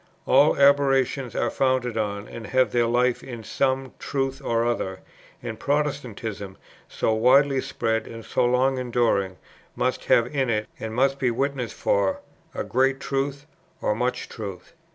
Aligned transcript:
All 0.25 0.57
aberrations 0.57 1.35
are 1.35 1.51
founded 1.51 1.95
on, 1.95 2.27
and 2.27 2.47
have 2.47 2.71
their 2.71 2.87
life 2.87 3.21
in, 3.21 3.43
some 3.43 3.93
truth 3.99 4.41
or 4.43 4.65
other 4.65 5.01
and 5.43 5.59
Protestantism, 5.59 6.57
so 6.89 7.13
widely 7.13 7.61
spread 7.61 8.07
and 8.07 8.25
so 8.25 8.43
long 8.43 8.79
enduring, 8.79 9.37
must 9.75 10.05
have 10.05 10.25
in 10.35 10.49
it, 10.49 10.67
and 10.79 10.95
must 10.95 11.19
be 11.19 11.29
witness 11.29 11.71
for, 11.71 12.19
a 12.55 12.63
great 12.63 12.99
truth 12.99 13.45
or 13.79 13.93
much 13.93 14.27
truth. 14.27 14.73